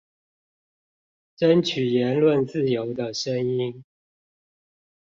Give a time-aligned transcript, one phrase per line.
[1.37, 3.83] 爭取言論自由的聲音